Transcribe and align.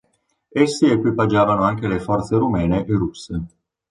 Essi 0.61 0.87
equipaggiavano 0.87 1.61
anche 1.61 1.87
le 1.87 1.99
forze 1.99 2.35
rumene 2.35 2.85
e 2.87 2.91
russe. 2.93 3.41